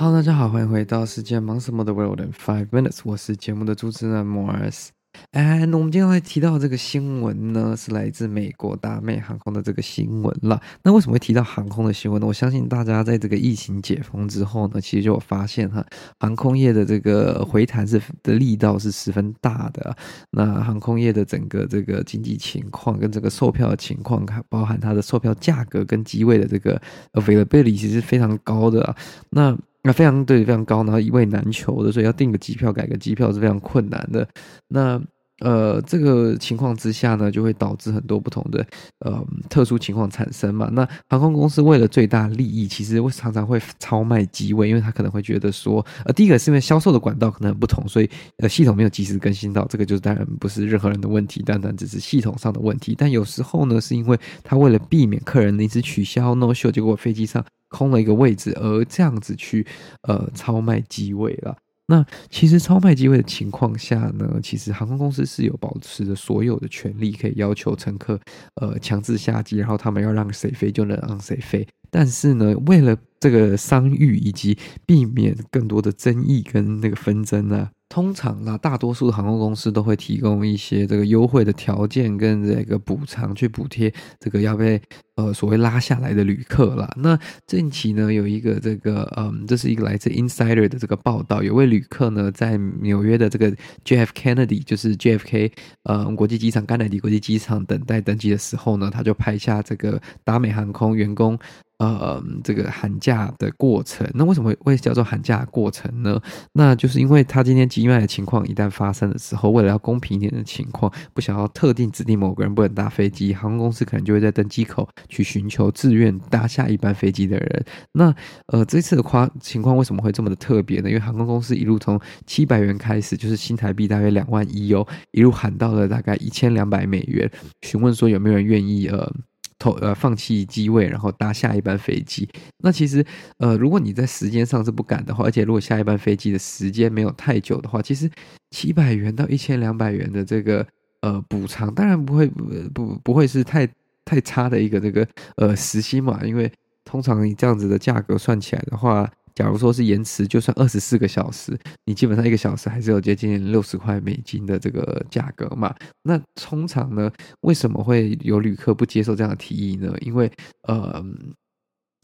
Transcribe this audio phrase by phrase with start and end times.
[0.00, 4.90] Hello，大家好，欢迎回到世界忙什么的 World in Five Minutes，我是节目的主持人 Morris。
[5.32, 10.62] 哎，那我们今天会提到这个新闻呢，是来自美国达美航空的这个新闻了。
[10.84, 12.28] 那为什么会提到航空的新闻呢？
[12.28, 15.84] 我相信大家在这个疫情解封之后呢，其实就有发现哈，
[16.20, 19.96] 航空业的这个回弹是的力道是十分大的。
[20.30, 26.80] 那航空业的整个这个经济情况跟这个售票的情况，包含它的售票价格跟机位的这个
[27.14, 28.94] availability 其实是非常高的。
[29.30, 34.28] 那那非常对，非常高，然后一位难求的，所以要订个机票、改个机票是非常困难的。
[34.68, 35.00] 那
[35.40, 38.66] 呃，这个情况之下呢，就会导致很多不同的
[39.00, 40.68] 呃特殊情况产生嘛。
[40.72, 52.94] 那航空公司为了最大利益，其实会常常会超卖机位，因为他可能会觉得说，呃，第一个是因为销售的管道可能不同，所以呃系统没有及时更新到，这个就是当然不是任何人的问题，单单只是系统上的问题。
[52.98, 57.44] 但有时候呢，是因为他为了避免客人临时取消 no show，结果飞机上。
[57.70, 59.66] 空了一个位置，而这样子去
[60.04, 61.54] 呃超卖机位了。
[61.90, 68.20] 那其实超卖机位的情况下呢，其实航空公司是有保持着所有的权利，可以要求乘客
[68.56, 71.66] 呃强制下机，然后他们要让谁飞就能让谁飞。
[71.90, 77.70] 但是呢，为了这个商誉以及避免更多的争议跟那个纷争呢。
[77.88, 84.78] 通常啦，大多数航空公司都会提供一些这个优惠的条件跟这个补偿，去补贴这个要被
[85.18, 86.88] 呃所谓拉下来的旅客啦。
[86.96, 93.50] 那近期呢，有一个这个嗯，这是一个来自 Insider 的这个报道，有位旅客呢在纽约的这个
[93.84, 95.50] JF Kennedy，就是 JFK
[95.82, 101.36] 呃国际机场甘乃迪国际机场等待登机的时候呢，他就拍下这个达美航空员工。
[101.78, 106.20] 呃，这个喊价的过程，那为什么会叫做喊价过程呢？
[106.52, 117.64] 那就是因为他今天机卖的情况一旦发生的时候，为了要公平一点的情况，不想要特定指定某个人不能搭飞机，航空公司可能就会在登机口去寻求自愿搭下一班飞机的人。
[117.92, 118.14] 那
[118.46, 120.88] 呃，这次的夸情况为什么会这么的特别呢？
[120.88, 127.30] 因为航空公司一路从七百元开始，就是新台币大约两万一哦，一路喊到了大概一千两百美元，
[127.62, 129.12] 询问说有没有人愿意呃。
[129.60, 132.28] 投呃放弃机位，然后搭下一班飞机。
[132.62, 133.04] 那其实
[133.38, 138.08] 呃，如果你在时间上是不赶的话，而且如果下一班飞机的时间没有太久的话，其实
[138.52, 140.64] 七百元到一千两百元的这个
[141.00, 143.68] 呃补偿，当然不会不不不会是太
[144.08, 146.50] 太差的一个这个呃时薪嘛，因为
[146.84, 149.10] 通常以这样子的价格算起来的话。
[149.34, 155.72] 假如说是延迟，就算二十四个小时，你基本上一个小时还是有接近六十块美金的这个价格嘛。
[156.02, 157.08] 那通常呢，
[157.42, 159.94] 为什么会有旅客不接受这样的提议呢？
[160.00, 160.28] 因为
[160.66, 161.00] 呃。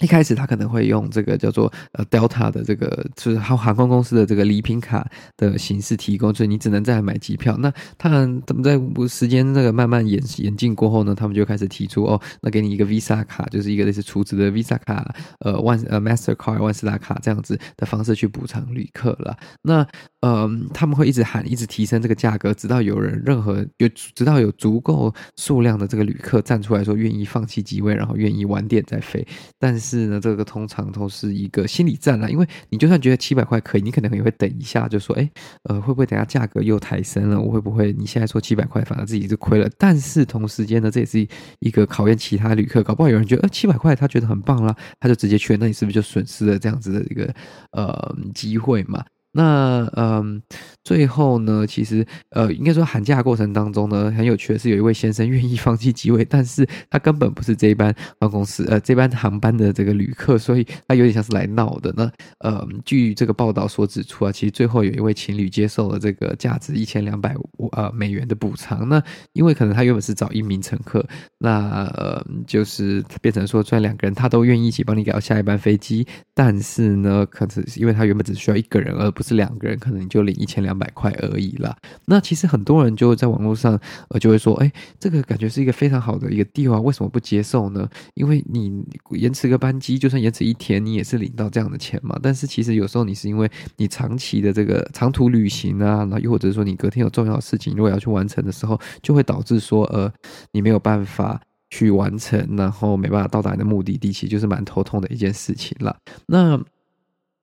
[0.00, 5.06] 一开始他可能会用这个叫做呃 Delta 的这个就是航航空公司的这个礼品卡
[5.36, 7.56] 的形式提供，所以你只能再买机票。
[7.58, 19.36] 那他们他们在时间那个慢慢演演进过后呢，他们就开始提出哦，那给你一个 Visa 卡，就是一个类似储值的 Visa 卡，呃万呃 Mastercard 万事达卡这样子的方式去补偿旅客了。
[19.60, 19.86] 那、
[20.20, 29.26] 呃，他们会一直喊，一直提升这个价格，直到有人任何有直到有足够数量的这个旅客站出来说愿意放弃机位，然后愿意晚点再飞，
[29.58, 29.89] 但是。
[29.90, 35.28] 是呢，这个通常都是一个心理战啦，因为你就算觉得七百块可以，你可能也会等一下，就说，哎，
[35.64, 37.40] 呃，会不会等下价格又抬升了？
[37.40, 39.68] 我会不会你现在说七百块，反而自己就亏了？
[39.76, 41.26] 但是同时间呢，这也是
[41.58, 47.34] 一个考验其他旅客，搞不好有人觉得，呃，七百块他觉得很棒啦，他就直接去，那你是不是就损失了这样子的一个
[47.72, 49.04] 呃机会嘛？
[49.32, 50.42] 那嗯，
[50.82, 61.94] 最后呢，其实呃，应该说喊价过程当中呢，很有趣的是，有一位先生愿意放弃机位，但是他根本不是这一班航空公司呃这班航班的这个旅客，所以他有点像是来闹的。
[61.96, 62.10] 那
[62.40, 68.88] 呃，据这个报道所指出啊，其实最后有一位情侣接受了这个价值一千两百五呃美元的补偿。
[68.88, 69.00] 那
[69.32, 71.06] 因为可能他原本是找一名乘客，
[71.38, 76.04] 那呃就是变成说，虽然两个人他都愿意一起帮你改到下一班飞机，
[76.34, 79.08] 但是呢，可能是因为他原本只需要一个人而。
[79.20, 81.76] 不是两个人，可能就领一千两百块而已啦。
[82.06, 87.86] 那其实很多人就在网络上，呃，就会说，哎，这个感觉是一个非常好的一个 deal 啊，为什么不接受呢？
[88.14, 92.18] 因为你延迟个班机，就算延迟一天，你也是领到这样的钱嘛。
[92.22, 100.10] 但是其实有时候你是因为你长期的这个长途旅行啊，那又或者说你隔天有重要的事情，如果要去完成的时候，就会导致说，呃，
[100.52, 105.94] 你没有办法去完成，然后没办法到达你的目的地，其实就是蛮头痛的一件事情了。
[106.26, 106.58] 那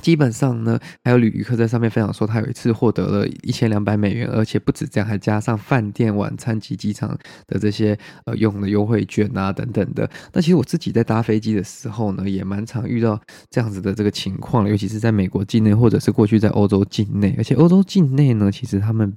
[0.00, 10.08] 基本上呢，还有旅客在上面分享说，他有一次获得了一千两百美元，而且不止这样，还加上饭店晚餐及机场的这些呃用的优惠券啊等等的。
[10.32, 17.34] 那其实我自己在搭飞机的时候呢，也蛮常遇到这样子的这个情况，尤其是在美国境内，或者是过去在欧洲境内。
[17.36, 19.12] 而且欧洲境内呢，其实他们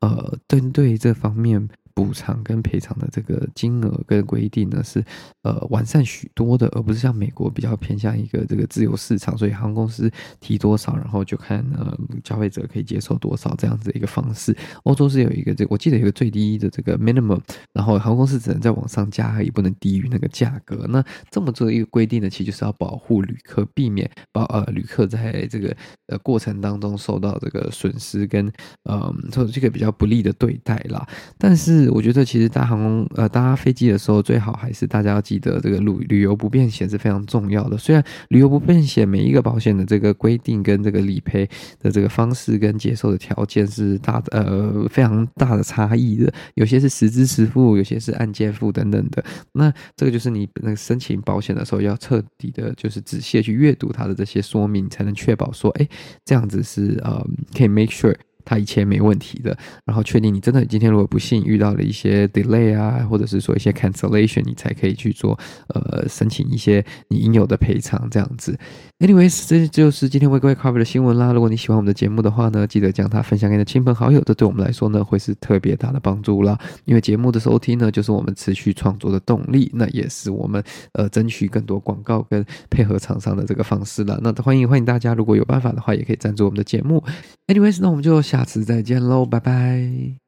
[0.00, 1.68] 呃针对这方面。
[1.96, 5.02] 补偿跟赔偿的这个金额跟规定呢是
[5.42, 14.54] 呃完善许多的，而不是像美国比较偏向一个这个自由市场，所以航空公司提多少，然后就看呃消费者可以接受多少这样子的一个方式。
[14.82, 17.40] 欧洲是有一个这我记得有一个最低的这个 minimum，
[17.72, 20.86] 然后航空公司只能再往上加，也不能低于那个价格。
[20.90, 25.74] 那这么做的一个规定呢，其实就是要保护旅客，避免保呃旅客在这个
[26.08, 28.52] 呃过程当中受到这个损失跟
[28.82, 31.08] 呃受这个比较不利的对待啦。
[31.38, 37.76] 但是我觉得其实搭航空呃搭飞机的时候，最好还是大家要记得这个旅旅游不便险是非常重要的。
[37.76, 41.48] 虽然旅游不便险每一个保险的这个规定跟这个理赔
[41.80, 49.24] 的这个方式跟接受的条件是大呃非常大的差异的，有些是实支实付，有些是按件付等等的。
[49.52, 55.88] 那这个就是你那个申请保险的时候要彻底的，就是仔细去阅读它的这些说明，才能确保说，哎，
[56.24, 57.24] 这样子是呃
[57.56, 58.14] 可以 make sure。
[58.46, 59.54] 他一切没问题的，
[59.84, 65.38] 然后确定你真的今天如果不幸遇到了一些 delay 啊，或者是说一些 cancellation，你才可以去做
[65.68, 68.58] 呃申请一些你应有的赔偿这样子。
[68.98, 71.30] Anyways，这就是今天为各位 cover 的新闻啦。
[71.30, 76.58] 如果你喜欢我们的节目的话呢，记得将它分享给你的亲朋好友，这对我们来说呢会是特别大的帮助啦。
[76.86, 84.18] 因为节目的收听呢就是我们持续创作的动力，那也是我们呃争取更多广告跟配合厂商的这个方式了。
[84.22, 87.04] 那欢迎欢迎大家，如果有办法的话，也可以赞助我们的节目。
[87.48, 90.25] Anyways，那我们就下次再见喽，拜拜。